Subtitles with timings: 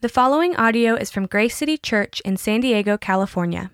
[0.00, 3.72] The following audio is from Grace City Church in San Diego, California.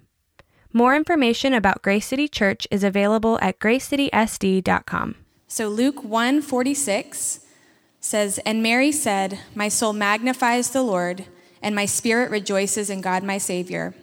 [0.73, 5.17] More information about Grace City Church is available at gracecitysd.com.
[5.49, 7.41] So Luke 1:46
[8.01, 11.27] says, "And Mary said, My soul magnifies the Lord,
[11.61, 13.95] and my spirit rejoices in God my Savior,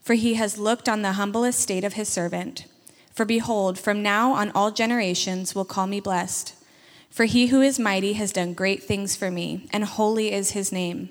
[0.00, 2.66] for he has looked on the humble estate of his servant.
[3.12, 6.54] For behold, from now on all generations will call me blessed.
[7.10, 10.70] For he who is mighty has done great things for me, and holy is his
[10.70, 11.10] name."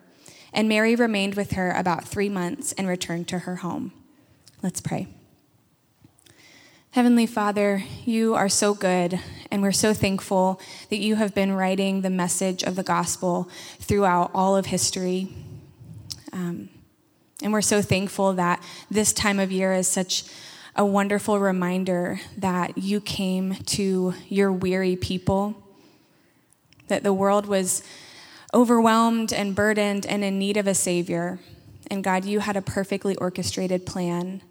[0.53, 3.93] And Mary remained with her about three months and returned to her home.
[4.61, 5.07] Let's pray.
[6.91, 9.17] Heavenly Father, you are so good,
[9.49, 14.29] and we're so thankful that you have been writing the message of the gospel throughout
[14.33, 15.33] all of history.
[16.33, 16.67] Um,
[17.41, 20.25] and we're so thankful that this time of year is such
[20.75, 25.55] a wonderful reminder that you came to your weary people,
[26.89, 27.83] that the world was
[28.53, 31.39] overwhelmed and burdened and in need of a Savior.
[31.89, 34.41] And God, you had a perfectly orchestrated plan.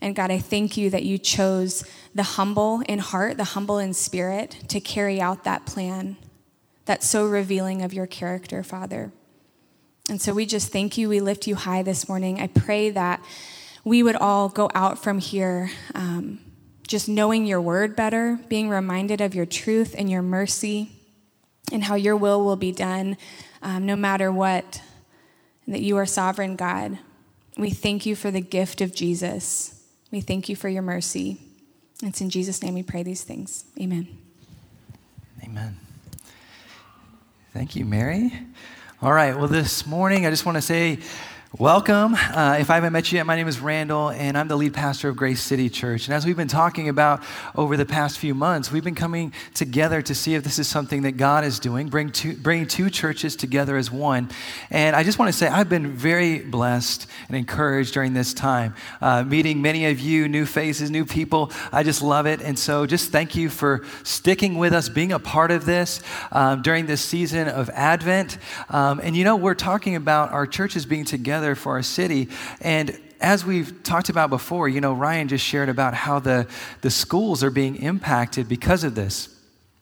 [0.00, 3.92] And God, I thank you that you chose the humble in heart, the humble in
[3.92, 6.16] spirit, to carry out that plan.
[6.86, 9.12] That's so revealing of your character, Father.
[10.08, 11.08] And so we just thank you.
[11.08, 12.40] We lift you high this morning.
[12.40, 13.22] I pray that
[13.84, 16.40] we would all go out from here um,
[16.88, 20.99] just knowing your word better, being reminded of your truth and your mercy
[21.72, 23.16] and how your will will be done
[23.62, 24.82] um, no matter what,
[25.68, 26.98] that you are sovereign God.
[27.56, 29.82] We thank you for the gift of Jesus.
[30.10, 31.38] We thank you for your mercy.
[32.02, 33.64] It's in Jesus' name we pray these things.
[33.80, 34.08] Amen.
[35.44, 35.76] Amen.
[37.52, 38.32] Thank you, Mary.
[39.02, 40.98] All right, well, this morning I just want to say,
[41.58, 42.14] Welcome.
[42.14, 44.72] Uh, if I haven't met you yet, my name is Randall, and I'm the lead
[44.72, 46.06] pastor of Grace City Church.
[46.06, 47.24] And as we've been talking about
[47.56, 51.02] over the past few months, we've been coming together to see if this is something
[51.02, 54.30] that God is doing, bring two, bringing two churches together as one.
[54.70, 58.76] And I just want to say I've been very blessed and encouraged during this time,
[59.00, 61.50] uh, meeting many of you, new faces, new people.
[61.72, 62.40] I just love it.
[62.40, 66.00] And so just thank you for sticking with us, being a part of this
[66.30, 68.38] um, during this season of Advent.
[68.68, 72.28] Um, and you know, we're talking about our churches being together together for our city.
[72.60, 76.46] And as we've talked about before, you know, Ryan just shared about how the,
[76.82, 79.29] the schools are being impacted because of this.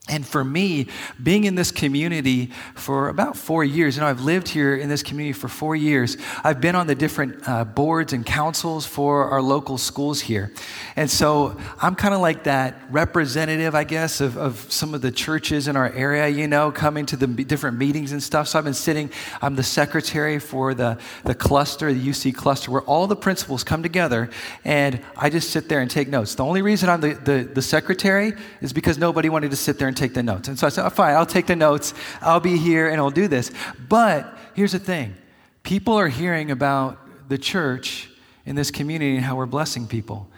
[0.08, 0.86] And for me,
[1.22, 5.02] being in this community for about four years, you know, I've lived here in this
[5.02, 6.16] community for four years.
[6.42, 10.52] I've been on the different uh, boards and councils for our local schools here.
[10.96, 15.10] And so I'm kind of like that representative, I guess, of, of some of the
[15.10, 18.48] churches in our area, you know, coming to the different meetings and stuff.
[18.48, 19.10] So I've been sitting,
[19.42, 23.82] I'm the secretary for the, the cluster, the UC cluster, where all the principals come
[23.82, 24.30] together,
[24.64, 26.34] and I just sit there and take notes.
[26.34, 28.32] The only reason I'm the, the, the secretary
[28.62, 30.48] is because nobody wanted to sit there and take the notes.
[30.48, 31.94] And so I said, oh, fine, I'll take the notes.
[32.20, 33.50] I'll be here and I'll do this.
[33.88, 35.16] But here's the thing
[35.62, 36.98] people are hearing about
[37.28, 38.10] the church
[38.46, 40.28] in this community and how we're blessing people.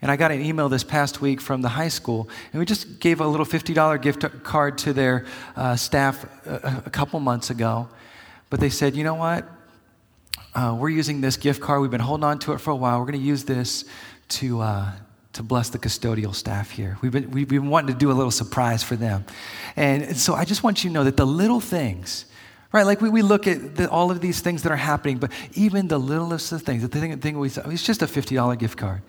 [0.00, 3.00] And I got an email this past week from the high school, and we just
[3.00, 5.26] gave a little $50 gift card to their
[5.56, 7.88] uh, staff a, a, couple months ago.
[8.48, 9.48] But they said, you know what?
[10.54, 11.82] Uh, we're using this gift card.
[11.82, 13.00] We've been holding on to it for a while.
[13.00, 13.84] We're going to use this
[14.28, 14.92] to, uh,
[15.38, 16.98] to bless the custodial staff here.
[17.00, 19.24] We've been, we've been wanting to do a little surprise for them.
[19.76, 22.24] And so I just want you to know that the little things,
[22.72, 22.82] right?
[22.82, 25.86] Like we, we look at the, all of these things that are happening, but even
[25.86, 29.00] the littlest of things, the thing, the thing we it's just a $50 gift card.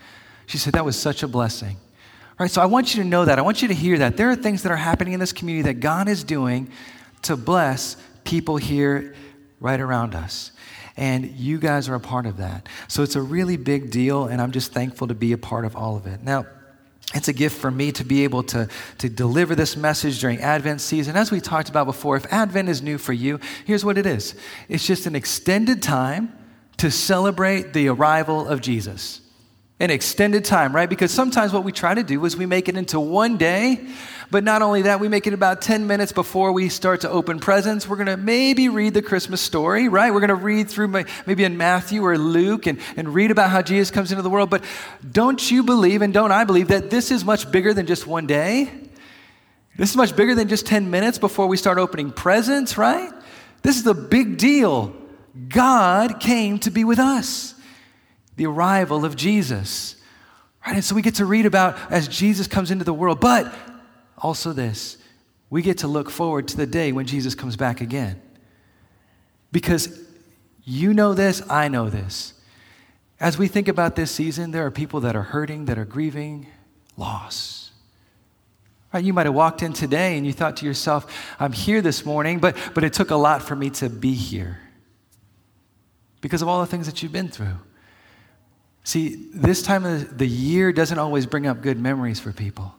[0.45, 1.77] She said, that was such a blessing.
[2.37, 3.39] Right, so I want you to know that.
[3.39, 4.15] I want you to hear that.
[4.15, 6.71] There are things that are happening in this community that God is doing
[7.23, 9.15] to bless people here
[9.59, 10.51] right around us.
[10.99, 12.67] And you guys are a part of that.
[12.89, 15.77] So it's a really big deal, and I'm just thankful to be a part of
[15.77, 16.21] all of it.
[16.23, 16.45] Now,
[17.15, 18.67] it's a gift for me to be able to,
[18.97, 21.15] to deliver this message during Advent season.
[21.15, 24.35] As we talked about before, if Advent is new for you, here's what it is
[24.67, 26.37] it's just an extended time
[26.77, 29.21] to celebrate the arrival of Jesus
[29.79, 30.89] an extended time, right?
[30.89, 33.79] Because sometimes what we try to do is we make it into one day,
[34.29, 37.39] but not only that, we make it about 10 minutes before we start to open
[37.39, 37.87] presents.
[37.87, 40.13] We're going to maybe read the Christmas story, right?
[40.13, 40.89] We're going to read through
[41.25, 44.49] maybe in Matthew or Luke and, and read about how Jesus comes into the world.
[44.49, 44.65] But
[45.09, 48.27] don't you believe, and don't I believe, that this is much bigger than just one
[48.27, 48.69] day?
[49.77, 53.13] This is much bigger than just 10 minutes before we start opening presents, right?
[53.61, 54.93] This is a big deal
[55.47, 57.55] God came to be with us.
[58.39, 59.97] The arrival of Jesus.
[60.65, 60.75] Right?
[60.75, 63.53] And so we get to read about as Jesus comes into the world, but
[64.17, 64.97] also this
[65.49, 68.21] we get to look forward to the day when Jesus comes back again.
[69.51, 69.99] Because
[70.63, 72.33] you know this, I know this.
[73.19, 76.47] As we think about this season, there are people that are hurting, that are grieving,
[76.95, 77.71] loss.
[78.93, 82.05] Right, you might have walked in today and you thought to yourself, I'm here this
[82.05, 84.61] morning, but, but it took a lot for me to be here
[86.21, 87.57] because of all the things that you've been through.
[88.83, 92.73] See, this time of the year doesn't always bring up good memories for people.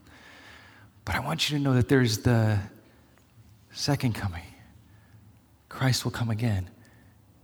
[1.04, 2.58] But I want you to know that there's the
[3.72, 4.42] second coming.
[5.68, 6.68] Christ will come again.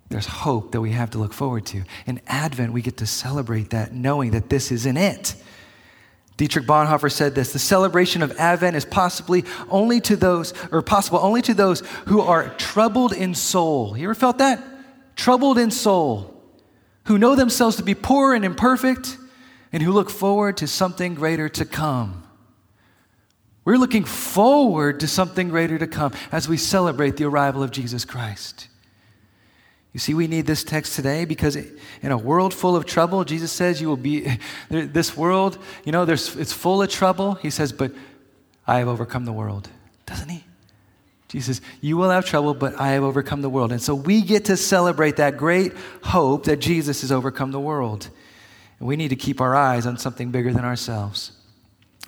[0.08, 1.82] There's hope that we have to look forward to.
[2.06, 5.35] In Advent, we get to celebrate that, knowing that this isn't it.
[6.37, 11.19] Dietrich Bonhoeffer said this the celebration of Advent is possibly only to those, or possible
[11.23, 13.97] only to those who are troubled in soul.
[13.97, 14.62] You ever felt that?
[15.17, 16.35] Troubled in soul,
[17.06, 19.17] who know themselves to be poor and imperfect,
[19.73, 22.23] and who look forward to something greater to come.
[23.64, 28.05] We're looking forward to something greater to come as we celebrate the arrival of Jesus
[28.05, 28.69] Christ.
[29.93, 33.50] You see, we need this text today because in a world full of trouble, Jesus
[33.50, 34.38] says you will be,
[34.69, 37.35] this world, you know, it's full of trouble.
[37.35, 37.93] He says, but
[38.67, 39.69] I have overcome the world.
[40.06, 40.44] Doesn't he?
[41.36, 43.70] Jesus, you will have trouble, but I have overcome the world.
[43.70, 48.08] And so we get to celebrate that great hope that Jesus has overcome the world.
[48.78, 51.32] And we need to keep our eyes on something bigger than ourselves.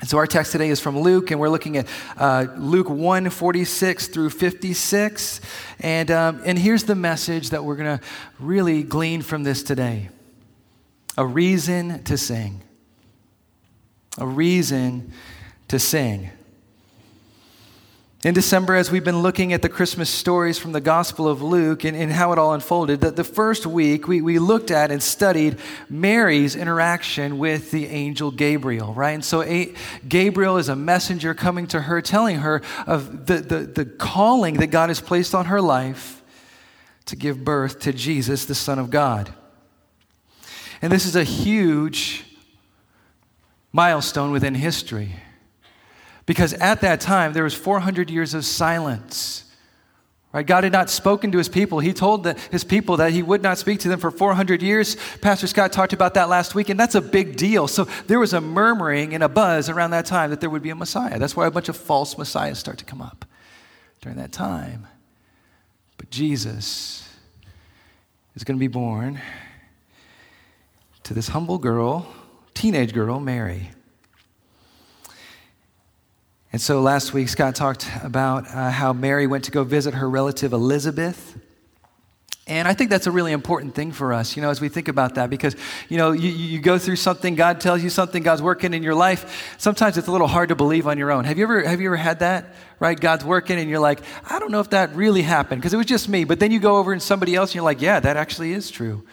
[0.01, 1.87] And so our text today is from Luke, and we're looking at
[2.17, 5.43] uh, Luke 1 46 through 56.
[5.81, 8.05] And, um, and here's the message that we're going to
[8.41, 10.09] really glean from this today
[11.19, 12.63] a reason to sing.
[14.17, 15.13] A reason
[15.69, 16.31] to sing.
[18.25, 21.85] In December, as we've been looking at the Christmas stories from the Gospel of Luke
[21.85, 25.01] and, and how it all unfolded, that the first week we, we looked at and
[25.01, 25.57] studied
[25.89, 29.13] Mary's interaction with the angel Gabriel, right?
[29.13, 29.73] And so a,
[30.09, 34.67] Gabriel is a messenger coming to her, telling her of the, the, the calling that
[34.73, 36.21] God has placed on her life
[37.05, 39.33] to give birth to Jesus, the Son of God.
[40.83, 42.25] And this is a huge
[43.73, 45.15] milestone within history.
[46.29, 49.45] Because at that time, there was 400 years of silence.
[50.31, 50.47] Right?
[50.47, 51.79] God had not spoken to his people.
[51.79, 54.99] He told the, his people that he would not speak to them for 400 years.
[55.23, 57.67] Pastor Scott talked about that last week, and that's a big deal.
[57.67, 60.69] So there was a murmuring and a buzz around that time that there would be
[60.69, 61.19] a Messiah.
[61.19, 63.25] That's why a bunch of false messiahs start to come up
[64.03, 64.87] during that time.
[65.97, 67.09] But Jesus
[68.35, 69.19] is going to be born
[71.05, 72.07] to this humble girl,
[72.53, 73.71] teenage girl, Mary.
[76.51, 80.09] And so last week, Scott talked about uh, how Mary went to go visit her
[80.09, 81.39] relative Elizabeth.
[82.47, 84.89] And I think that's a really important thing for us, you know, as we think
[84.89, 85.55] about that, because,
[85.91, 88.95] you know, you, you go through something, God tells you something, God's working in your
[88.95, 89.55] life.
[89.59, 91.25] Sometimes it's a little hard to believe on your own.
[91.25, 92.99] Have you ever, have you ever had that, right?
[92.99, 95.85] God's working and you're like, I don't know if that really happened, because it was
[95.85, 96.25] just me.
[96.25, 98.71] But then you go over and somebody else and you're like, yeah, that actually is
[98.71, 99.05] true.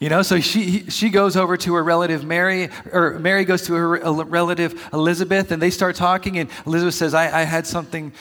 [0.00, 3.74] You know, so she, she goes over to her relative Mary, or Mary goes to
[3.74, 6.38] her uh, relative Elizabeth, and they start talking.
[6.38, 8.12] And Elizabeth says, I, I had something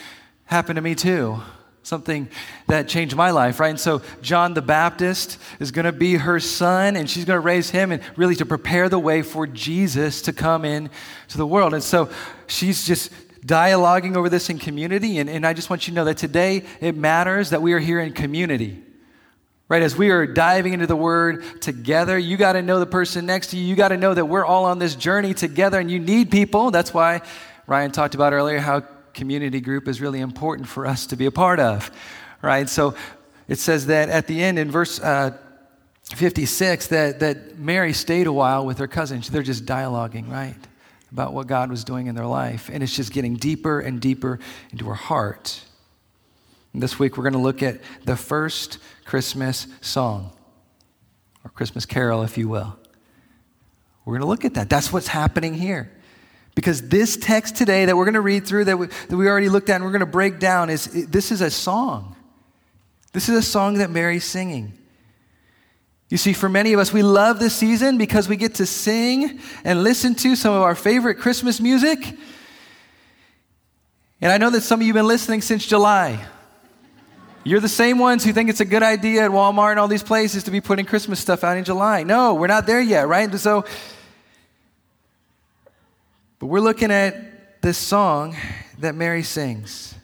[0.46, 1.40] happen to me too,
[1.84, 2.30] something
[2.66, 3.70] that changed my life, right?
[3.70, 7.46] And so John the Baptist is going to be her son, and she's going to
[7.46, 10.90] raise him and really to prepare the way for Jesus to come in
[11.28, 11.76] to the world.
[11.76, 12.10] And so
[12.48, 13.12] she's just
[13.46, 15.20] dialoguing over this in community.
[15.20, 17.80] And, and I just want you to know that today it matters that we are
[17.80, 18.84] here in community.
[19.70, 23.26] Right, as we are diving into the word together, you got to know the person
[23.26, 23.66] next to you.
[23.66, 26.72] You got to know that we're all on this journey together and you need people.
[26.72, 27.22] That's why
[27.66, 28.84] Ryan talked about earlier how
[29.14, 31.92] community group is really important for us to be a part of.
[32.42, 32.96] Right, so
[33.50, 35.38] it says that at the end in verse uh,
[36.16, 39.22] 56 that, that Mary stayed a while with her cousin.
[39.30, 40.56] They're just dialoguing, right,
[41.12, 42.70] about what God was doing in their life.
[42.72, 44.40] And it's just getting deeper and deeper
[44.72, 45.62] into her heart.
[46.80, 50.32] This week we're going to look at the first Christmas song,
[51.44, 52.78] or Christmas carol, if you will.
[54.06, 54.70] We're going to look at that.
[54.70, 55.92] That's what's happening here.
[56.54, 59.50] Because this text today that we're going to read through, that we, that we already
[59.50, 62.16] looked at and we're going to break down, is this is a song.
[63.12, 64.74] This is a song that Mary's singing.
[66.10, 69.40] You see, for many of us, we love this season because we get to sing
[69.64, 72.18] and listen to some of our favorite Christmas music.
[74.22, 76.26] And I know that some of you have been listening since July.
[77.48, 80.04] You're the same ones who think it's a good idea at Walmart and all these
[80.04, 82.04] places to be putting Christmas stuff out in July.
[82.04, 83.34] No, we're not there yet, right?
[83.36, 83.64] So,
[86.40, 88.36] but we're looking at this song
[88.80, 89.96] that Mary sings.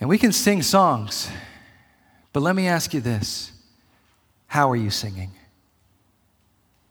[0.00, 1.30] And we can sing songs.
[2.32, 3.52] But let me ask you this
[4.48, 5.30] How are you singing?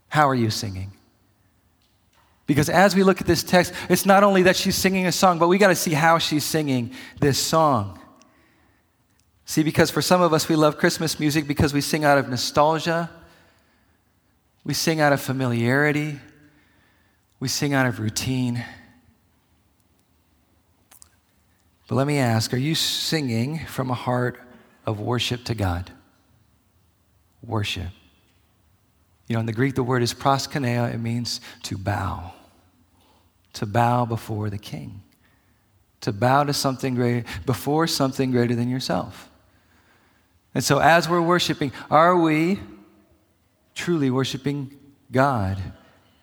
[0.08, 0.94] How are you singing?
[2.52, 5.40] Because as we look at this text, it's not only that she's singing a song,
[5.40, 6.92] but we got to see how she's singing
[7.22, 7.98] this song.
[9.46, 12.28] See, because for some of us, we love Christmas music because we sing out of
[12.28, 13.10] nostalgia,
[14.66, 16.20] we sing out of familiarity,
[17.40, 18.66] we sing out of routine.
[21.88, 24.38] But let me ask are you singing from a heart
[24.86, 25.90] of worship to God?
[27.42, 27.92] Worship.
[29.30, 32.34] You know, in the Greek, the word is proskuneo, it means to bow,
[33.54, 35.02] to bow before the king,
[36.02, 39.30] to bow to something greater, before something greater than yourself.
[40.54, 42.60] And so, as we're worshiping, are we
[43.74, 44.78] truly worshiping
[45.12, 45.62] God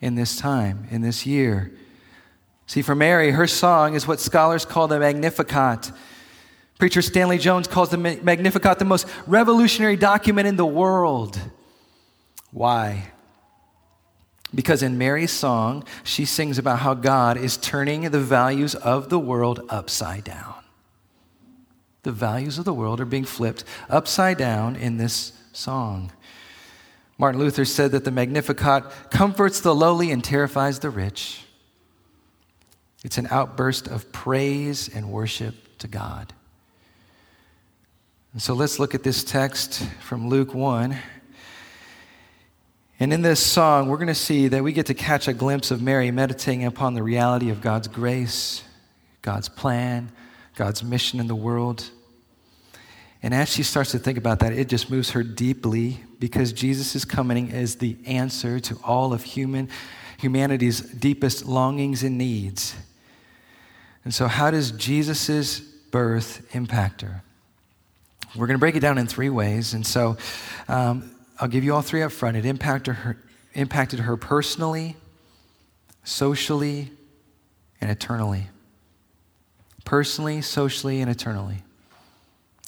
[0.00, 1.72] in this time, in this year?
[2.66, 5.90] See, for Mary, her song is what scholars call the Magnificat.
[6.78, 11.40] Preacher Stanley Jones calls the Magnificat the most revolutionary document in the world.
[12.52, 13.10] Why?
[14.54, 19.18] Because in Mary's song, she sings about how God is turning the values of the
[19.18, 20.54] world upside down.
[22.02, 26.12] The values of the world are being flipped upside down in this song.
[27.18, 31.44] Martin Luther said that the Magnificat comforts the lowly and terrifies the rich.
[33.04, 36.32] It's an outburst of praise and worship to God.
[38.32, 40.96] And so let's look at this text from Luke 1.
[43.00, 45.70] And in this song, we're going to see that we get to catch a glimpse
[45.70, 48.64] of Mary meditating upon the reality of God's grace,
[49.22, 50.10] God's plan,
[50.56, 51.90] God's mission in the world.
[53.22, 56.96] And as she starts to think about that, it just moves her deeply because Jesus
[56.96, 59.68] is coming as the answer to all of human
[60.18, 62.74] humanity's deepest longings and needs.
[64.04, 67.22] And so, how does Jesus' birth impact her?
[68.34, 69.74] We're going to break it down in three ways.
[69.74, 70.16] And so,
[70.66, 72.36] um, I'll give you all three up front.
[72.36, 73.16] It impacted her,
[73.54, 74.96] impacted her personally,
[76.04, 76.90] socially,
[77.80, 78.48] and eternally.
[79.84, 81.58] Personally, socially, and eternally.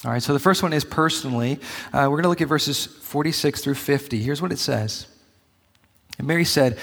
[0.03, 1.59] All right, so the first one is personally.
[1.93, 4.21] Uh, we're going to look at verses 46 through 50.
[4.21, 5.07] Here's what it says.
[6.17, 6.79] And Mary said,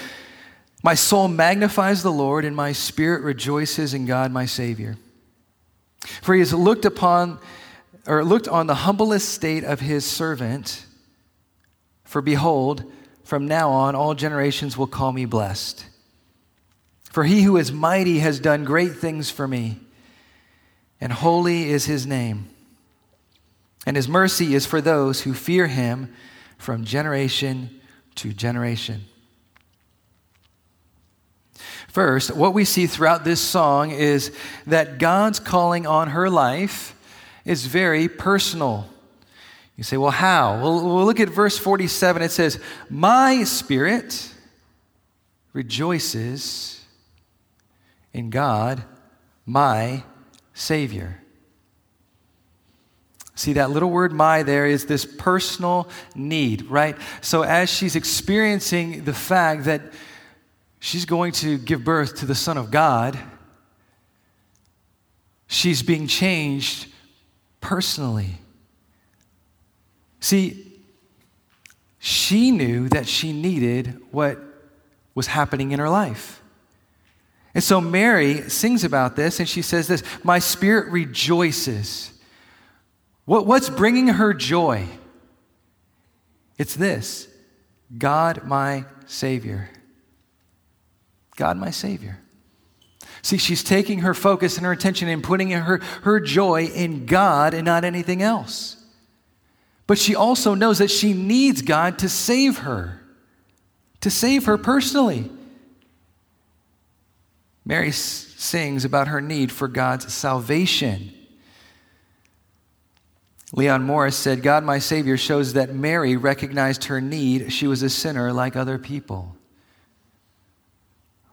[0.81, 4.95] my soul magnifies the Lord, and my spirit rejoices in God my Savior.
[6.21, 7.39] For he has looked upon,
[8.07, 10.85] or looked on the humblest state of his servant.
[12.09, 12.91] For behold,
[13.23, 15.85] from now on all generations will call me blessed.
[17.03, 19.79] For he who is mighty has done great things for me,
[20.99, 22.49] and holy is his name.
[23.85, 26.11] And his mercy is for those who fear him
[26.57, 27.79] from generation
[28.15, 29.05] to generation.
[31.89, 34.35] First, what we see throughout this song is
[34.65, 36.95] that God's calling on her life
[37.45, 38.89] is very personal.
[39.79, 40.59] You say, well, how?
[40.61, 42.21] Well, we'll look at verse 47.
[42.21, 42.59] It says,
[42.89, 44.29] My spirit
[45.53, 46.83] rejoices
[48.11, 48.83] in God,
[49.45, 50.03] my
[50.53, 51.23] Savior.
[53.35, 56.97] See, that little word my there is this personal need, right?
[57.21, 59.81] So, as she's experiencing the fact that
[60.81, 63.17] she's going to give birth to the Son of God,
[65.47, 66.87] she's being changed
[67.61, 68.39] personally.
[70.19, 70.65] See,
[71.99, 74.39] she knew that she needed what
[75.15, 76.41] was happening in her life.
[77.53, 82.13] And so Mary sings about this and she says this My spirit rejoices.
[83.25, 84.87] What, what's bringing her joy?
[86.57, 87.27] It's this
[87.97, 89.69] God, my Savior.
[91.35, 92.19] God, my Savior.
[93.21, 97.53] See, she's taking her focus and her attention and putting her, her joy in God
[97.53, 98.78] and not anything else.
[99.89, 103.01] But she also knows that she needs God to save her,
[104.01, 105.31] to save her personally.
[107.65, 111.11] Mary sings about her need for God's salvation.
[113.51, 117.51] Leon Morris said, God, my Savior, shows that Mary recognized her need.
[117.51, 119.35] She was a sinner like other people.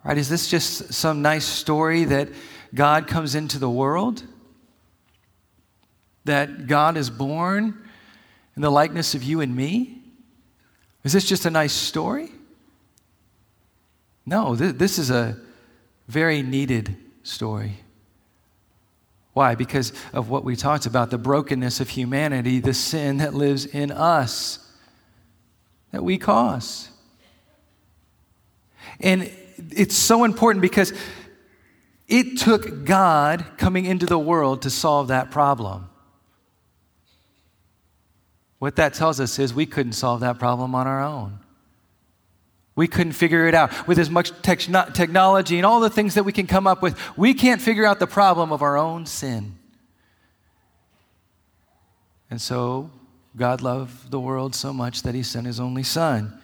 [0.03, 0.17] Right?
[0.17, 2.31] Is this just some nice story that
[2.75, 4.23] God comes into the world?
[6.25, 7.83] That God is born
[8.57, 10.03] in the likeness of you and me?
[11.05, 12.31] Is this just a nice story?
[14.25, 15.39] No, th- this is a
[16.09, 17.77] very needed story.
[19.35, 19.55] Why?
[19.55, 23.93] Because of what we talked about the brokenness of humanity, the sin that lives in
[23.93, 24.59] us
[25.93, 26.89] that we cause.
[29.01, 29.31] And
[29.71, 30.93] it's so important because
[32.09, 35.89] it took God coming into the world to solve that problem.
[38.67, 41.39] What that tells us is we couldn't solve that problem on our own.
[42.75, 43.87] We couldn't figure it out.
[43.87, 47.33] With as much technology and all the things that we can come up with, we
[47.33, 49.57] can't figure out the problem of our own sin.
[52.29, 52.91] And so,
[53.37, 56.37] God loved the world so much that He sent His only Son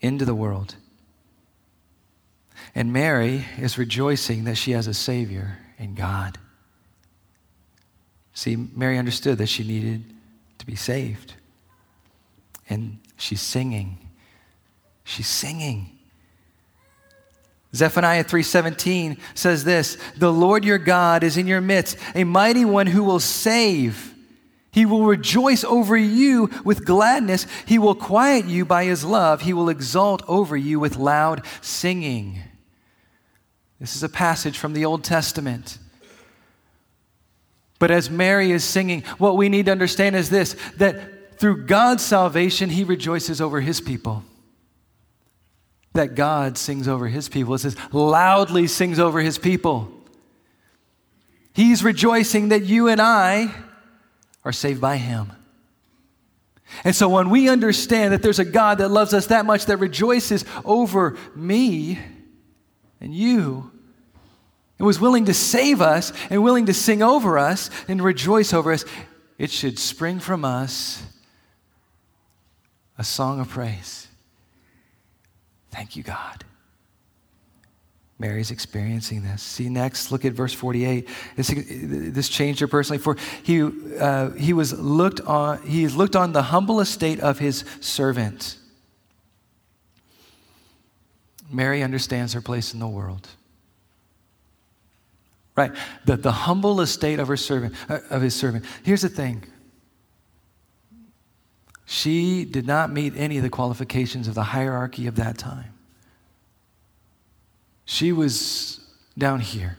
[0.00, 0.76] into the world.
[2.76, 6.38] And Mary is rejoicing that she has a Savior in God.
[8.34, 10.04] See, Mary understood that she needed
[10.58, 11.34] to be saved.
[12.70, 13.98] And she's singing.
[15.04, 15.90] She's singing.
[17.74, 22.86] Zephaniah 3:17 says this, "The Lord your God is in your midst, a mighty one
[22.86, 24.14] who will save.
[24.72, 27.46] He will rejoice over you with gladness.
[27.66, 29.42] He will quiet you by his love.
[29.42, 32.40] He will exult over you with loud singing."
[33.80, 35.78] This is a passage from the Old Testament.
[37.78, 42.04] But as Mary is singing, what we need to understand is this that through God's
[42.04, 44.22] salvation, he rejoices over his people.
[45.94, 47.54] That God sings over his people.
[47.54, 49.90] It says, loudly sings over his people.
[51.54, 53.54] He's rejoicing that you and I
[54.44, 55.32] are saved by him.
[56.84, 59.78] And so when we understand that there's a God that loves us that much, that
[59.78, 61.98] rejoices over me
[63.00, 63.70] and you,
[64.78, 68.72] and was willing to save us and willing to sing over us and rejoice over
[68.74, 68.84] us,
[69.38, 71.02] it should spring from us
[73.00, 74.08] a song of praise.
[75.70, 76.44] Thank you, God.
[78.18, 79.42] Mary's experiencing this.
[79.42, 81.08] See, next, look at verse 48.
[81.34, 82.98] This, this changed her personally.
[82.98, 83.62] For he,
[83.98, 88.58] uh, he was looked on, he looked on the humble estate of his servant.
[91.50, 93.28] Mary understands her place in the world.
[95.56, 95.72] Right?
[96.04, 98.66] The, the humble estate of her servant, uh, of his servant.
[98.82, 99.46] Here's the thing.
[101.92, 105.74] She did not meet any of the qualifications of the hierarchy of that time.
[107.84, 108.78] She was
[109.18, 109.76] down here.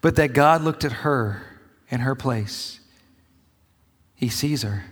[0.00, 1.44] But that God looked at her
[1.88, 2.80] in her place.
[4.16, 4.82] He sees her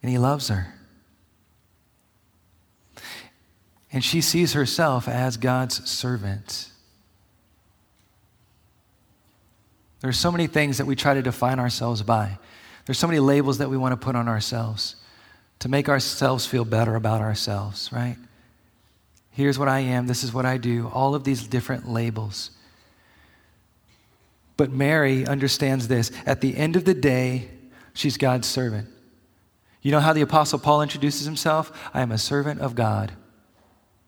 [0.00, 0.74] and he loves her.
[3.90, 6.70] And she sees herself as God's servant.
[10.02, 12.38] There are so many things that we try to define ourselves by.
[12.88, 14.96] There's so many labels that we want to put on ourselves
[15.58, 18.16] to make ourselves feel better about ourselves, right?
[19.30, 22.50] Here's what I am, this is what I do, all of these different labels.
[24.56, 26.10] But Mary understands this.
[26.24, 27.50] At the end of the day,
[27.92, 28.88] she's God's servant.
[29.82, 31.90] You know how the Apostle Paul introduces himself?
[31.92, 33.12] I am a servant of God.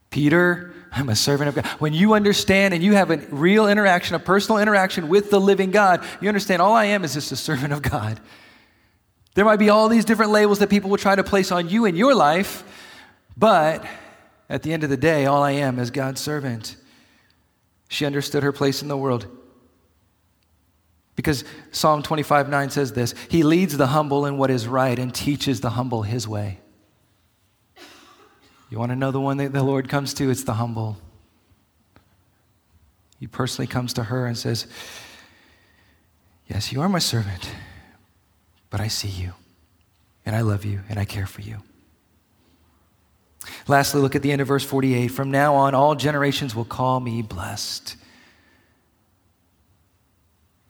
[0.08, 1.66] Peter, I'm a servant of God.
[1.80, 5.70] When you understand and you have a real interaction, a personal interaction with the living
[5.70, 8.18] God, you understand all I am is just a servant of God.
[9.34, 11.84] There might be all these different labels that people will try to place on you
[11.84, 12.64] in your life,
[13.36, 13.84] but
[14.48, 16.76] at the end of the day, all I am is God's servant.
[17.88, 19.26] She understood her place in the world.
[21.16, 25.14] Because Psalm 25 9 says this He leads the humble in what is right and
[25.14, 26.60] teaches the humble his way.
[28.70, 30.30] You want to know the one that the Lord comes to?
[30.30, 30.96] It's the humble.
[33.18, 34.66] He personally comes to her and says,
[36.48, 37.50] Yes, you are my servant,
[38.70, 39.32] but I see you,
[40.24, 41.58] and I love you, and I care for you.
[43.66, 45.08] Lastly, look at the end of verse 48.
[45.08, 47.96] From now on, all generations will call me blessed.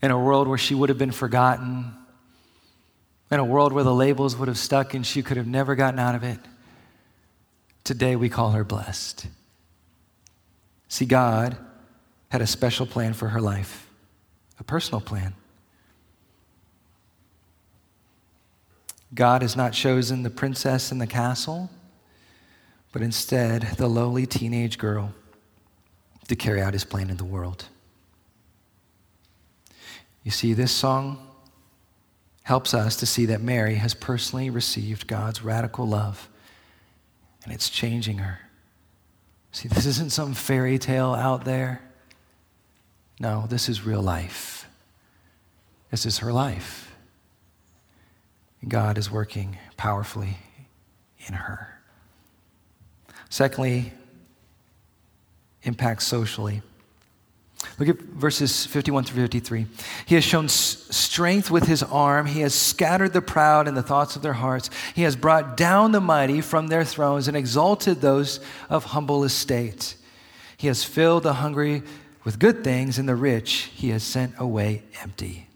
[0.02, 1.92] In a world where she would have been forgotten,
[3.30, 5.98] in a world where the labels would have stuck and she could have never gotten
[6.00, 6.38] out of it,
[7.84, 9.26] Today we call her blessed.
[10.88, 11.56] See, God
[12.28, 13.88] had a special plan for her life,
[14.58, 15.34] a personal plan.
[19.14, 21.70] God has not chosen the princess in the castle,
[22.92, 25.12] but instead the lowly teenage girl
[26.28, 27.66] to carry out his plan in the world.
[30.22, 31.26] You see, this song
[32.42, 36.28] helps us to see that Mary has personally received God's radical love
[37.44, 38.38] and it's changing her.
[39.52, 41.80] See, this isn't some fairy tale out there.
[43.18, 44.68] No, this is real life.
[45.90, 46.89] This is her life.
[48.68, 50.36] God is working powerfully
[51.26, 51.80] in her.
[53.28, 53.92] Secondly,
[55.62, 56.62] impact socially.
[57.78, 59.66] Look at verses 51 through 53.
[60.06, 62.26] He has shown strength with his arm.
[62.26, 64.70] He has scattered the proud in the thoughts of their hearts.
[64.94, 69.96] He has brought down the mighty from their thrones and exalted those of humble estate.
[70.56, 71.82] He has filled the hungry
[72.24, 75.49] with good things, and the rich he has sent away empty.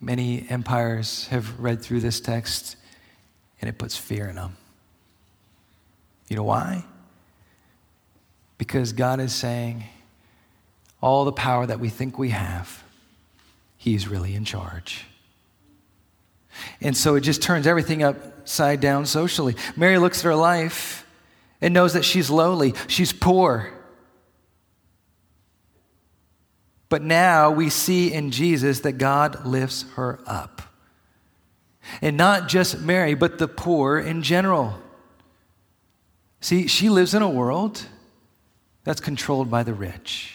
[0.00, 2.76] Many empires have read through this text
[3.60, 4.56] and it puts fear in them.
[6.28, 6.84] You know why?
[8.56, 9.84] Because God is saying,
[11.00, 12.82] all the power that we think we have,
[13.76, 15.06] He's really in charge.
[16.82, 19.56] And so it just turns everything upside down socially.
[19.76, 21.06] Mary looks at her life
[21.62, 23.72] and knows that she's lowly, she's poor.
[26.90, 30.60] But now we see in Jesus that God lifts her up.
[32.02, 34.78] And not just Mary, but the poor in general.
[36.40, 37.82] See, she lives in a world
[38.84, 40.34] that's controlled by the rich.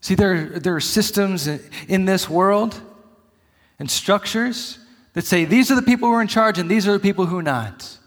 [0.00, 1.48] See, there, there are systems
[1.88, 2.80] in this world
[3.78, 4.78] and structures
[5.14, 7.26] that say these are the people who are in charge and these are the people
[7.26, 7.98] who are not.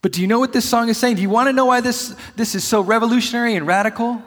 [0.00, 1.16] But do you know what this song is saying?
[1.16, 4.22] Do you want to know why this, this is so revolutionary and radical?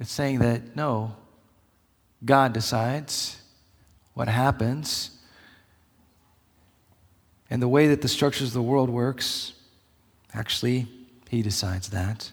[0.00, 1.16] It's saying that no,
[2.24, 3.40] God decides
[4.14, 5.10] what happens.
[7.50, 9.52] And the way that the structures of the world works,
[10.34, 10.88] actually,
[11.28, 12.32] He decides that.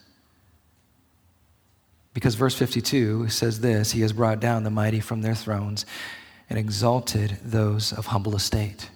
[2.14, 5.84] Because verse 52 says this He has brought down the mighty from their thrones
[6.48, 8.90] and exalted those of humble estate.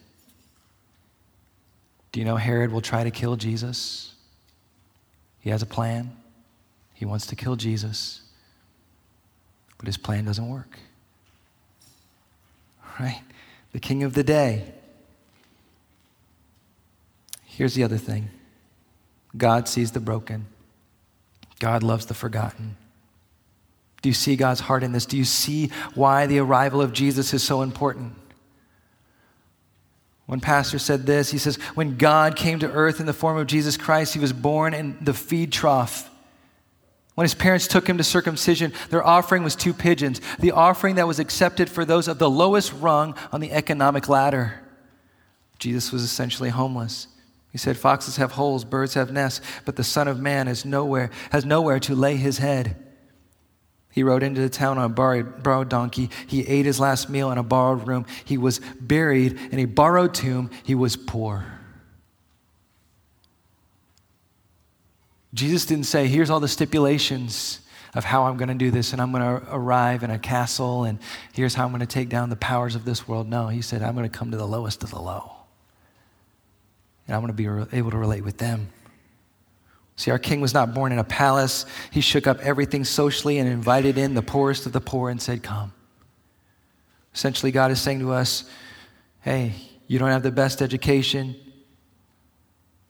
[2.19, 4.13] You know Herod will try to kill Jesus?
[5.39, 6.17] He has a plan.
[6.93, 8.23] He wants to kill Jesus,
[9.77, 10.81] but his plan doesn't work.
[12.99, 13.23] Right?
[13.71, 14.65] The king of the day.
[17.45, 18.31] Here's the other thing
[19.37, 20.47] God sees the broken,
[21.61, 22.77] God loves the forgotten.
[24.03, 25.07] Do you see God's heart in this?
[25.07, 28.15] Do you see why the arrival of Jesus is so important?
[30.29, 33.47] One pastor said this he says, When God came to earth in the form of
[33.47, 36.11] Jesus Christ, he was born in the feed trough.
[37.15, 41.07] When his parents took him to circumcision, their offering was two pigeons, the offering that
[41.07, 44.61] was accepted for those of the lowest rung on the economic ladder.
[45.59, 47.09] Jesus was essentially homeless.
[47.51, 51.47] He said, Foxes have holes, birds have nests, but the Son of Man nowhere, has
[51.47, 52.77] nowhere to lay his head.
[53.99, 56.09] He rode into the town on a borrowed, borrowed donkey.
[56.29, 58.07] He ate his last meal in a borrowed room.
[58.25, 60.51] He was buried in a borrowed tomb.
[60.63, 61.45] He was poor.
[65.35, 67.59] Jesus didn't say, Here's all the stipulations
[67.93, 70.85] of how I'm going to do this, and I'm going to arrive in a castle,
[70.85, 71.01] and
[71.33, 73.29] here's how I'm going to take down the powers of this world.
[73.29, 75.33] No, he said, I'm going to come to the lowest of the low,
[77.09, 78.69] and I'm going to be able to relate with them.
[79.99, 81.67] See, our king was not born in a palace.
[81.91, 85.43] He shook up everything socially and invited in the poorest of the poor and said,
[85.43, 85.73] Come.
[87.13, 88.49] Essentially, God is saying to us,
[89.23, 89.55] Hey,
[89.89, 91.35] you don't have the best education.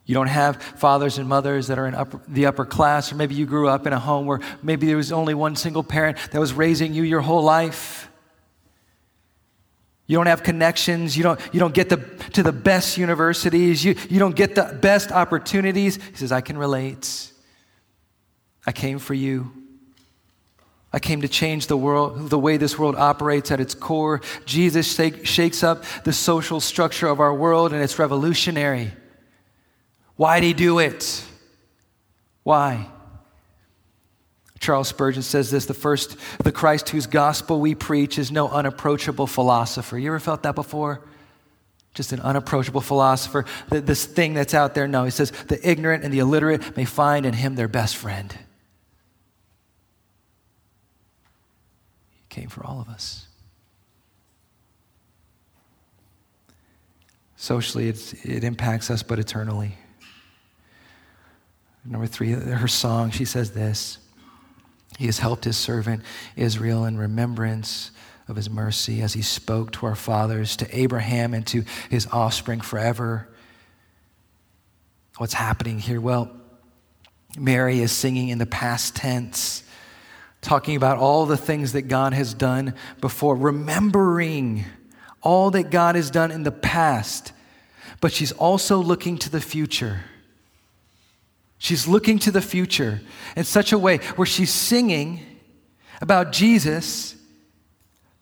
[0.04, 3.34] You don't have fathers and mothers that are in upper, the upper class, or maybe
[3.34, 6.38] you grew up in a home where maybe there was only one single parent that
[6.38, 8.07] was raising you your whole life.
[10.08, 11.16] You don't have connections.
[11.16, 11.98] You don't, you don't get the,
[12.32, 13.84] to the best universities.
[13.84, 15.96] You, you don't get the best opportunities.
[15.96, 17.30] He says, I can relate.
[18.66, 19.52] I came for you.
[20.90, 24.22] I came to change the world, the way this world operates at its core.
[24.46, 28.92] Jesus shake, shakes up the social structure of our world, and it's revolutionary.
[30.16, 31.22] Why'd he do it?
[32.42, 32.88] Why?
[34.60, 39.26] Charles Spurgeon says this the first, the Christ whose gospel we preach is no unapproachable
[39.26, 39.98] philosopher.
[39.98, 41.00] You ever felt that before?
[41.94, 43.44] Just an unapproachable philosopher.
[43.70, 44.86] This thing that's out there.
[44.86, 48.32] No, he says the ignorant and the illiterate may find in him their best friend.
[52.10, 53.26] He came for all of us.
[57.36, 59.76] Socially, it impacts us, but eternally.
[61.84, 63.98] Number three, her song, she says this.
[64.98, 66.02] He has helped his servant
[66.34, 67.92] Israel in remembrance
[68.26, 72.60] of his mercy as he spoke to our fathers, to Abraham, and to his offspring
[72.60, 73.28] forever.
[75.18, 76.00] What's happening here?
[76.00, 76.32] Well,
[77.38, 79.62] Mary is singing in the past tense,
[80.40, 84.64] talking about all the things that God has done before, remembering
[85.22, 87.32] all that God has done in the past,
[88.00, 90.00] but she's also looking to the future.
[91.58, 93.00] She's looking to the future
[93.36, 95.20] in such a way where she's singing
[96.00, 97.16] about Jesus,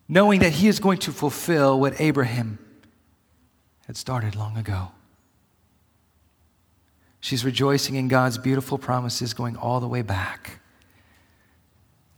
[0.09, 2.59] knowing that he is going to fulfill what Abraham
[3.87, 4.89] had started long ago.
[7.21, 10.61] She's rejoicing in God's beautiful promises going all the way back.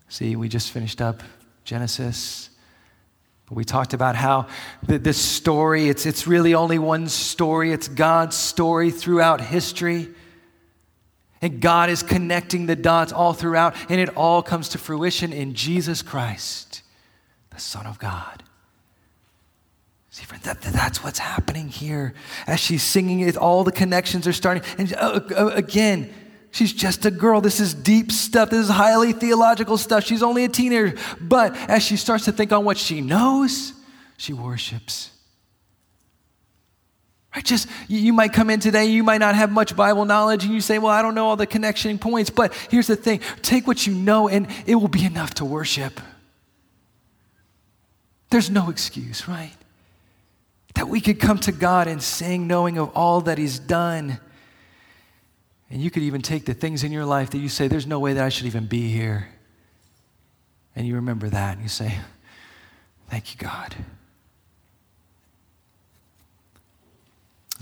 [0.08, 1.22] See, we just finished up
[1.64, 2.50] Genesis.
[3.50, 4.46] We talked about how
[4.82, 7.72] this story, it's, it's really only one story.
[7.72, 10.08] It's God's story throughout history.
[11.40, 15.54] And God is connecting the dots all throughout, and it all comes to fruition in
[15.54, 16.82] Jesus Christ,
[17.50, 18.42] the Son of God.
[20.10, 22.12] See, friend, that, that's what's happening here.
[22.48, 24.64] As she's singing it, all the connections are starting.
[24.76, 26.12] And uh, uh, again,
[26.50, 27.40] she's just a girl.
[27.40, 28.50] This is deep stuff.
[28.50, 30.02] This is highly theological stuff.
[30.02, 30.96] She's only a teenager.
[31.20, 33.74] But as she starts to think on what she knows,
[34.16, 35.10] she worships.
[37.34, 37.44] Right?
[37.44, 40.60] Just you might come in today, you might not have much Bible knowledge, and you
[40.60, 42.30] say, Well, I don't know all the connection points.
[42.30, 46.00] But here's the thing take what you know, and it will be enough to worship.
[48.30, 49.52] There's no excuse, right?
[50.74, 54.18] That we could come to God and sing knowing of all that He's done.
[55.70, 57.98] And you could even take the things in your life that you say, There's no
[57.98, 59.28] way that I should even be here.
[60.74, 61.98] And you remember that and you say,
[63.10, 63.74] Thank you, God.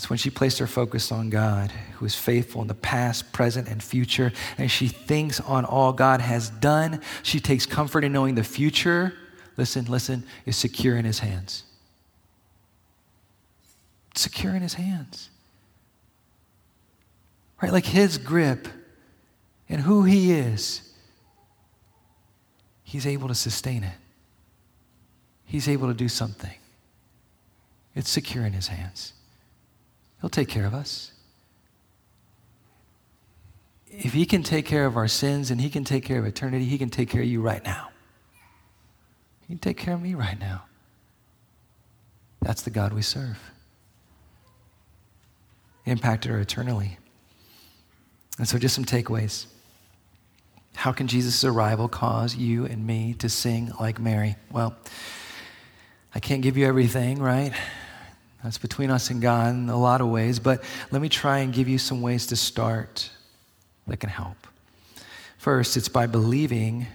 [0.07, 3.67] It's when she placed her focus on God, who is faithful in the past, present,
[3.67, 7.01] and future, and she thinks on all God has done.
[7.25, 9.15] She takes comfort in knowing the future,
[9.57, 11.65] listen, listen, is secure in his hands
[14.19, 15.31] secure in his hands.
[17.63, 17.73] Right?
[17.73, 18.69] Like his grip
[19.69, 20.83] and who he is,
[22.83, 23.97] he's able to sustain it.
[25.45, 26.55] He's able to do something.
[27.95, 29.13] It's secure in his hands.
[30.21, 31.13] He'll take care of us.
[33.87, 36.65] If he can take care of our sins and he can take care of eternity,
[36.65, 37.91] he can take care of you right now.
[39.43, 40.65] He can take care of me right now.
[42.43, 43.39] That's the God we serve
[45.87, 46.99] impacted her eternally.
[48.39, 49.47] And so, just some takeaways.
[50.75, 54.37] How can Jesus' arrival cause you and me to sing like Mary?
[54.51, 54.77] Well,
[56.15, 57.55] I can't give you everything, right?
[58.47, 61.53] That's between us and God in a lot of ways, but let me try and
[61.53, 63.11] give you some ways to start
[63.89, 64.37] that can help.
[65.37, 66.87] First, it's by believing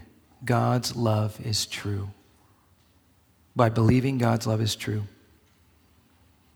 [0.45, 2.09] God's love is true.
[3.53, 5.03] By believing God's love is true.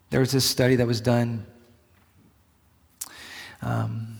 [0.08, 1.44] There was this study that was done
[3.60, 4.16] um,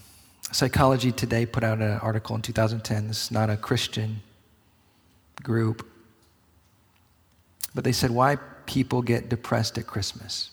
[0.52, 3.08] Psychology Today put out an article in 2010.
[3.08, 4.20] This is not a Christian
[5.42, 5.88] group.
[7.74, 8.36] But they said why
[8.66, 10.50] people get depressed at Christmas.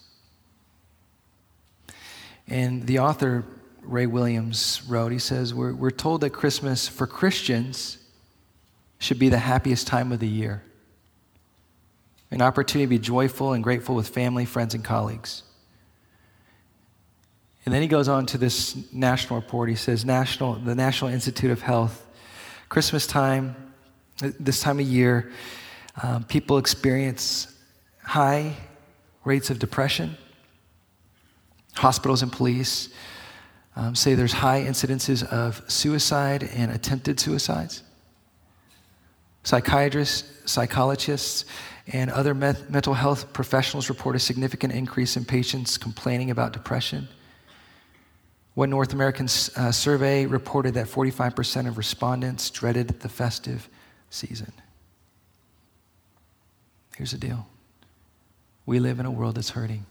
[2.48, 3.46] And the author,
[3.82, 7.98] Ray Williams, wrote, he says, We're, we're told that Christmas for Christians
[9.00, 10.64] should be the happiest time of the year,
[12.32, 15.44] an opportunity to be joyful and grateful with family, friends, and colleagues.
[17.66, 19.70] And then he goes on to this national report.
[19.70, 22.06] He says, National, the National Institute of Health,
[22.68, 23.56] Christmas time,
[24.18, 25.32] this time of year,
[26.02, 27.54] um, people experience
[28.04, 28.56] high
[29.24, 30.18] rates of depression.
[31.76, 32.90] Hospitals and police
[33.76, 37.84] um, say there's high incidences of suicide and attempted suicides.
[39.44, 41.46] Psychiatrists, psychologists,
[41.88, 47.08] and other mental health professionals report a significant increase in patients complaining about depression.
[48.54, 53.68] One North American uh, survey reported that 45% of respondents dreaded the festive
[54.10, 54.54] season.
[56.96, 57.48] Here's the deal
[58.66, 59.86] we live in a world that's hurting.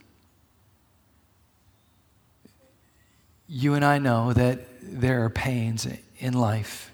[3.55, 5.87] You and I know that there are pains
[6.19, 6.91] in life,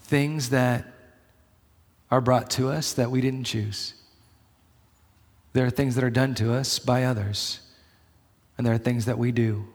[0.00, 0.84] things that
[2.10, 3.94] are brought to us that we didn't choose.
[5.54, 7.60] There are things that are done to us by others,
[8.56, 9.66] and there are things that we do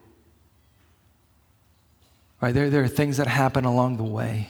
[2.42, 2.56] Right?
[2.56, 4.50] There, there are things that happen along the way.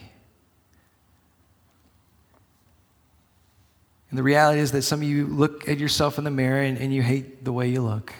[4.10, 6.78] And the reality is that some of you look at yourself in the mirror and,
[6.78, 8.13] and you hate the way you look.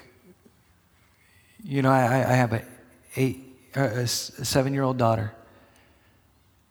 [1.63, 2.63] You know, I, I have a,
[3.15, 3.43] eight,
[3.76, 5.34] uh, a seven year old daughter,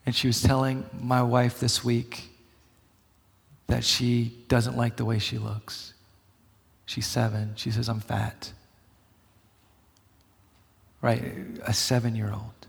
[0.07, 2.31] and she was telling my wife this week
[3.69, 5.95] that she doesn't like the way she looks.
[6.87, 7.53] She's seven.
[7.55, 8.53] She says, I'm fat.
[11.01, 11.23] Right?
[11.65, 12.67] A seven year old.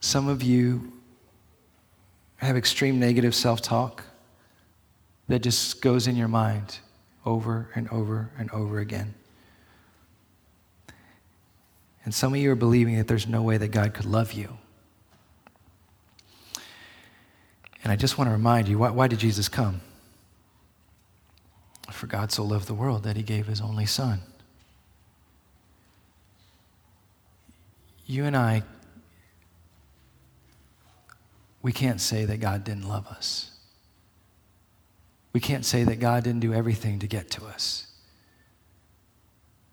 [0.00, 0.92] Some of you
[2.36, 4.04] have extreme negative self talk
[5.28, 6.78] that just goes in your mind
[7.26, 9.14] over and over and over again.
[12.04, 14.58] And some of you are believing that there's no way that God could love you.
[17.82, 19.80] And I just want to remind you why, why did Jesus come?
[21.90, 24.20] For God so loved the world that he gave his only Son.
[28.06, 28.62] You and I
[31.64, 33.50] we can't say that God didn't love us.
[35.32, 37.86] We can't say that God didn't do everything to get to us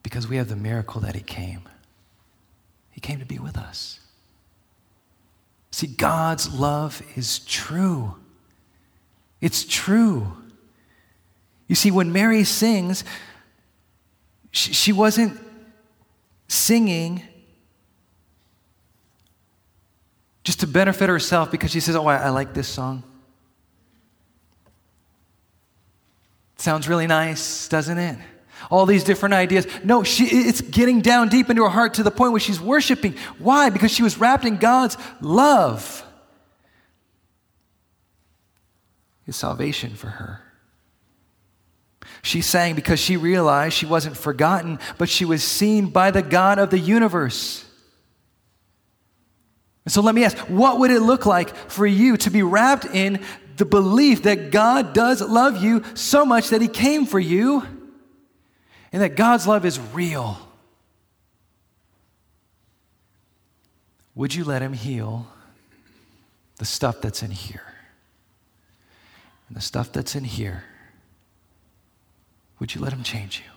[0.01, 1.63] because we have the miracle that He came.
[2.91, 3.99] He came to be with us.
[5.71, 8.15] See, God's love is true.
[9.39, 10.34] It's true.
[11.67, 13.04] You see, when Mary sings,
[14.51, 15.39] she, wasn't
[16.49, 17.23] singing
[20.43, 23.04] just to benefit herself because she says, Oh, I, I like this song.
[26.58, 28.17] Sounds really nice, doesn't it?
[28.69, 29.67] All these different ideas.
[29.84, 33.15] No, she, it's getting down deep into her heart to the point where she's worshiping.
[33.39, 33.69] Why?
[33.69, 36.06] Because she was wrapped in God's love.
[39.26, 40.41] His salvation for her.
[42.21, 46.60] She sang because she realized she wasn't forgotten, but she was seen by the God
[46.60, 47.65] of the universe.
[49.86, 52.86] And so let me ask what would it look like for you to be wrapped
[52.86, 53.21] in
[53.58, 57.63] the belief that God does love you so much that He came for you
[58.91, 60.38] and that God's love is real?
[64.15, 65.27] Would you let Him heal
[66.58, 67.63] the stuff that's in here?
[69.47, 70.63] And the stuff that's in here,
[72.60, 73.51] would you let Him change you?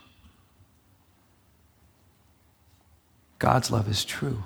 [3.38, 4.44] God's love is true.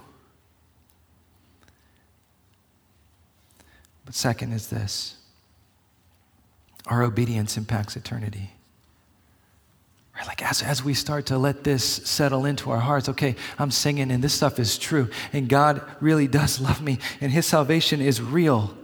[4.04, 5.18] But second is this
[6.86, 8.52] our obedience impacts eternity.
[10.28, 14.12] Like as, as we start to let this settle into our hearts, okay, I'm singing
[14.12, 18.22] and this stuff is true, and God really does love me, and His salvation is
[18.22, 18.78] real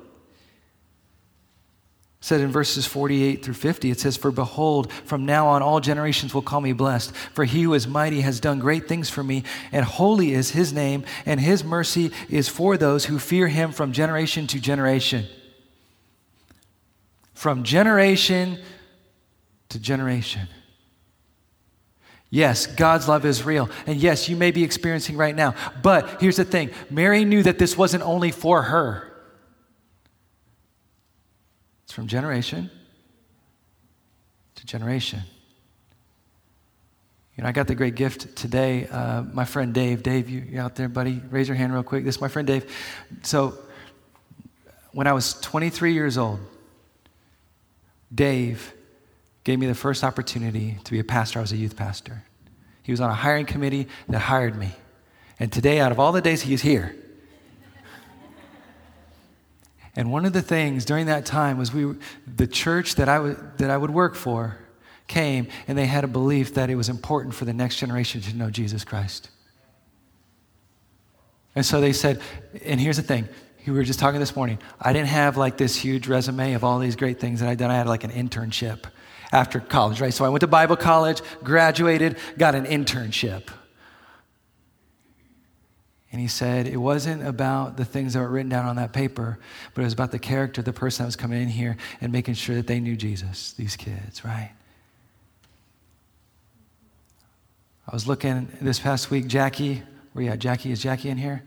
[2.24, 6.32] said in verses 48 through 50, it says, For behold, from now on all generations
[6.32, 7.14] will call me blessed.
[7.34, 10.72] For he who is mighty has done great things for me, and holy is his
[10.72, 15.26] name, and his mercy is for those who fear him from generation to generation.
[17.34, 18.58] From generation
[19.68, 20.48] to generation.
[22.34, 23.70] Yes, God's love is real.
[23.86, 25.54] And yes, you may be experiencing right now.
[25.84, 29.08] But here's the thing Mary knew that this wasn't only for her
[31.84, 32.72] it's from generation
[34.56, 35.20] to generation.
[37.36, 38.88] You know, I got the great gift today.
[38.88, 41.22] Uh, my friend Dave, Dave, you, you out there, buddy?
[41.30, 42.04] Raise your hand real quick.
[42.04, 42.68] This is my friend Dave.
[43.22, 43.56] So,
[44.90, 46.40] when I was 23 years old,
[48.12, 48.74] Dave
[49.44, 51.38] gave me the first opportunity to be a pastor.
[51.38, 52.24] I was a youth pastor.
[52.82, 54.72] He was on a hiring committee that hired me.
[55.38, 56.96] And today, out of all the days he is here,
[59.96, 61.94] and one of the things during that time was we,
[62.26, 64.58] the church that I, w- that I would work for
[65.06, 68.34] came and they had a belief that it was important for the next generation to
[68.34, 69.30] know Jesus Christ.
[71.54, 72.20] And so they said,
[72.64, 73.28] and here's the thing.
[73.66, 74.58] We were just talking this morning.
[74.80, 77.70] I didn't have like this huge resume of all these great things that I'd done.
[77.70, 78.86] I had like an internship
[79.34, 80.14] after college, right?
[80.14, 83.48] So I went to Bible college, graduated, got an internship.
[86.12, 89.40] And he said it wasn't about the things that were written down on that paper,
[89.74, 92.12] but it was about the character of the person that was coming in here and
[92.12, 94.52] making sure that they knew Jesus, these kids, right?
[97.88, 100.38] I was looking this past week, Jackie, where you at?
[100.38, 101.42] Jackie, is Jackie in here?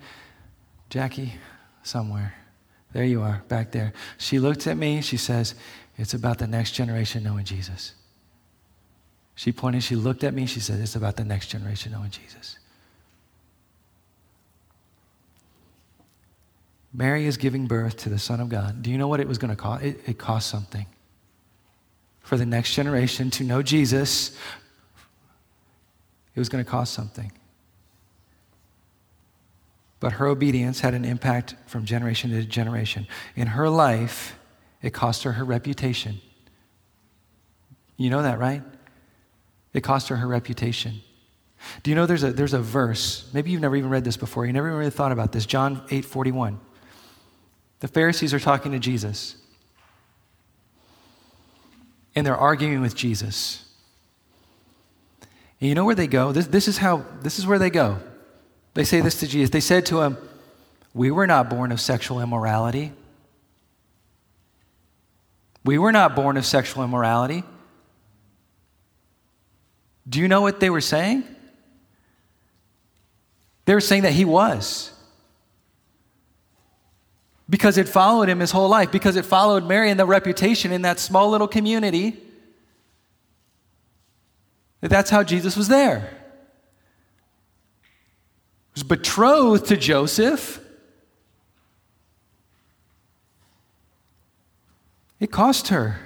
[0.89, 1.35] Jackie,
[1.83, 2.35] somewhere.
[2.91, 3.93] There you are, back there.
[4.17, 5.55] She looked at me, she says,
[5.97, 7.93] It's about the next generation knowing Jesus.
[9.35, 12.57] She pointed, she looked at me, she said, It's about the next generation knowing Jesus.
[16.93, 18.81] Mary is giving birth to the Son of God.
[18.81, 19.83] Do you know what it was going to cost?
[19.83, 20.85] It, it cost something.
[22.21, 24.35] For the next generation to know Jesus,
[26.35, 27.31] it was going to cost something.
[29.99, 33.07] But her obedience had an impact from generation to generation.
[33.35, 34.37] In her life,
[34.87, 36.21] it cost her her reputation.
[37.97, 38.63] You know that, right?
[39.73, 41.01] It cost her her reputation.
[41.83, 44.45] Do you know there's a, there's a verse, maybe you've never even read this before,
[44.45, 46.57] you never even really thought about this, John 8 41.
[47.81, 49.35] The Pharisees are talking to Jesus.
[52.15, 53.69] And they're arguing with Jesus.
[55.59, 56.31] And you know where they go?
[56.31, 57.99] This, this, is how, this is where they go.
[58.73, 59.49] They say this to Jesus.
[59.49, 60.17] They said to him,
[60.93, 62.93] We were not born of sexual immorality.
[65.67, 67.43] We were not born of sexual immorality.
[70.07, 71.25] Do you know what they were saying?
[73.65, 74.93] They were saying that he was
[77.49, 80.83] because it followed him his whole life, because it followed Mary and the reputation in
[80.83, 82.17] that small little community.
[84.79, 86.09] That that's how Jesus was there.
[88.73, 90.61] He was betrothed to Joseph.
[95.19, 95.99] It cost her.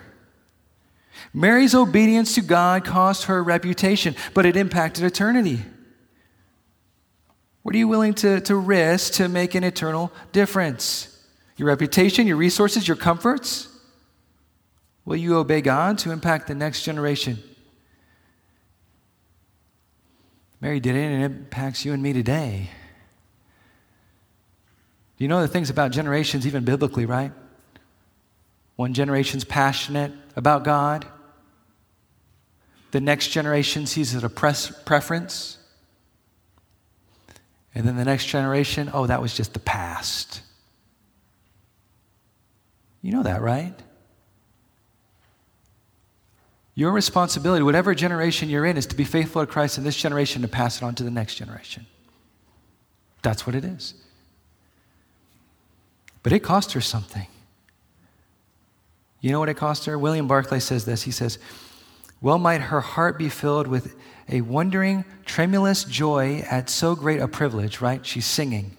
[1.34, 5.62] Mary's obedience to God cost her reputation, but it impacted eternity.
[7.64, 11.08] What are you willing to, to risk to make an eternal difference?
[11.58, 13.68] Your reputation, your resources, your comforts?
[15.06, 17.38] Will you obey God to impact the next generation?
[20.60, 22.70] Mary did it, and it impacts you and me today.
[25.18, 27.32] You know the things about generations, even biblically, right?
[28.82, 31.06] One generation's passionate about God,
[32.90, 35.60] the next generation sees it a press, preference.
[37.76, 40.42] And then the next generation, oh, that was just the past.
[43.04, 43.76] You know that, right?
[46.74, 50.42] Your responsibility, whatever generation you're in, is to be faithful to Christ in this generation
[50.42, 51.86] to pass it on to the next generation.
[53.22, 53.94] That's what it is.
[56.24, 57.28] But it cost her something.
[59.22, 59.98] You know what it cost her?
[59.98, 61.04] William Barclay says this.
[61.04, 61.38] He says,
[62.22, 63.96] Well, might her heart be filled with
[64.28, 68.06] a wondering, tremulous joy at so great a privilege, right?
[68.06, 68.78] She's singing.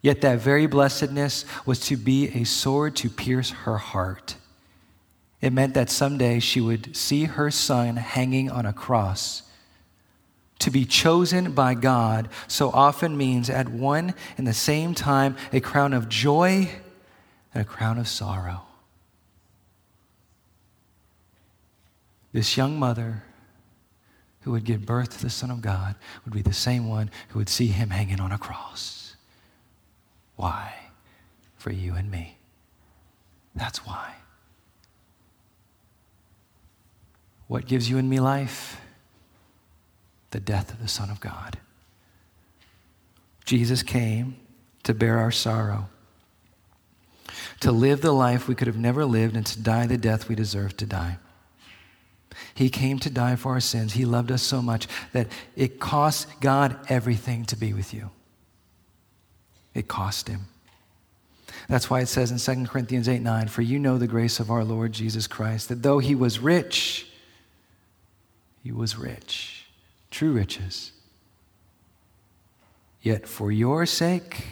[0.00, 4.36] Yet that very blessedness was to be a sword to pierce her heart.
[5.40, 9.42] It meant that someday she would see her son hanging on a cross.
[10.60, 15.60] To be chosen by God so often means at one and the same time a
[15.60, 16.70] crown of joy
[17.52, 18.65] and a crown of sorrow.
[22.36, 23.22] This young mother
[24.42, 27.38] who would give birth to the Son of God would be the same one who
[27.38, 29.16] would see him hanging on a cross.
[30.36, 30.74] Why?
[31.56, 32.36] For you and me.
[33.54, 34.16] That's why.
[37.46, 38.82] What gives you and me life?
[40.30, 41.56] The death of the Son of God.
[43.46, 44.36] Jesus came
[44.82, 45.88] to bear our sorrow,
[47.60, 50.34] to live the life we could have never lived, and to die the death we
[50.34, 51.16] deserve to die.
[52.54, 53.94] He came to die for our sins.
[53.94, 58.10] He loved us so much that it cost God everything to be with you.
[59.74, 60.46] It cost him.
[61.68, 64.50] That's why it says in 2 Corinthians 8 9, For you know the grace of
[64.50, 67.08] our Lord Jesus Christ, that though he was rich,
[68.62, 69.66] he was rich,
[70.10, 70.92] true riches.
[73.02, 74.46] Yet for your sake,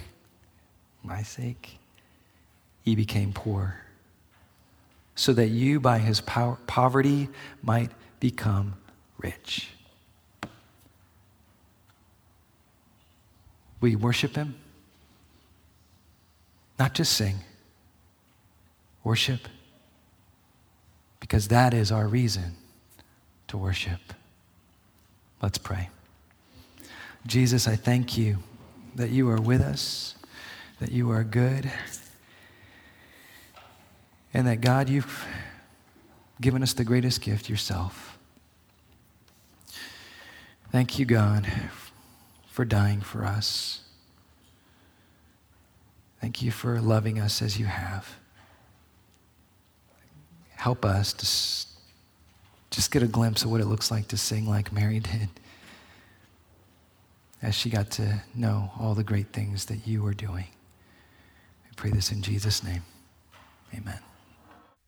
[1.02, 1.78] my sake,
[2.82, 3.80] he became poor,
[5.14, 7.28] so that you by his power, poverty
[7.62, 7.90] might
[8.20, 8.74] become
[9.18, 9.70] rich.
[13.80, 14.56] We worship him,
[16.78, 17.36] not just sing,
[19.02, 19.40] worship,
[21.20, 22.56] because that is our reason
[23.48, 24.00] to worship.
[25.42, 25.90] Let's pray.
[27.26, 28.38] Jesus, I thank you
[28.94, 30.14] that you are with us,
[30.80, 31.70] that you are good,
[34.34, 35.24] and that God, you've
[36.40, 38.18] given us the greatest gift yourself.
[40.72, 41.46] Thank you, God,
[42.48, 43.82] for dying for us.
[46.20, 48.16] Thank you for loving us as you have.
[50.56, 54.72] Help us to just get a glimpse of what it looks like to sing like
[54.72, 55.28] Mary did
[57.40, 60.46] as she got to know all the great things that you are doing.
[61.66, 62.82] I pray this in Jesus' name.
[63.76, 64.00] Amen.